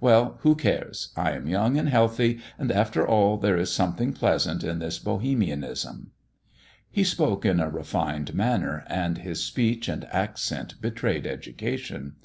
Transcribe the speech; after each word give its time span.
Well, 0.00 0.38
who 0.40 0.56
cares 0.56 1.10
1 1.14 1.26
I 1.28 1.30
am 1.36 1.46
young 1.46 1.78
and 1.78 1.88
healthy, 1.88 2.40
and 2.58 2.72
after 2.72 3.06
all 3.06 3.36
there 3.36 3.56
is 3.56 3.70
something 3.70 4.12
pleasant 4.12 4.64
in 4.64 4.80
this 4.80 4.98
Bohemianism." 4.98 6.10
He 6.90 7.04
spoke 7.04 7.44
in 7.44 7.60
a 7.60 7.70
refined 7.70 8.34
manner, 8.34 8.82
and 8.88 9.18
his 9.18 9.44
speech 9.44 9.88
and 9.88 10.04
accent 10.10 10.80
betrayed 10.82 11.24
education. 11.24 12.16